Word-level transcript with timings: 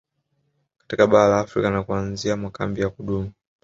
Katika 0.77 1.07
bara 1.07 1.27
la 1.29 1.39
Afrika 1.39 1.69
na 1.69 1.83
kuanzisha 1.83 2.35
makambi 2.37 2.81
ya 2.81 2.89
kudumu 2.89 3.31